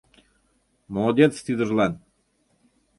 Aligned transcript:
Молодец 0.93 1.33
тидыжлан! 1.45 1.93